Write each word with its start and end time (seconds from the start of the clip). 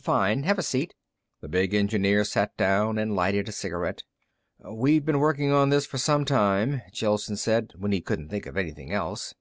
"Fine. 0.00 0.42
Have 0.42 0.58
a 0.58 0.62
seat." 0.64 0.96
The 1.40 1.46
big 1.46 1.72
engineer 1.72 2.24
sat 2.24 2.56
down 2.56 2.98
and 2.98 3.14
lighted 3.14 3.48
a 3.48 3.52
cigarette. 3.52 4.02
"We've 4.68 5.04
been 5.04 5.20
working 5.20 5.52
on 5.52 5.68
this 5.68 5.86
for 5.86 5.98
some 5.98 6.24
time," 6.24 6.82
Gelsen 6.92 7.36
said, 7.36 7.70
when 7.78 7.92
he 7.92 8.00
couldn't 8.00 8.28
think 8.28 8.46
of 8.46 8.56
anything 8.56 8.90
else. 8.92 9.34